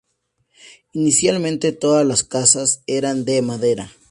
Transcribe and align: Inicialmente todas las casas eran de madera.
Inicialmente 0.93 1.73
todas 1.73 2.03
las 2.07 2.23
casas 2.23 2.81
eran 2.87 3.23
de 3.23 3.43
madera. 3.43 3.91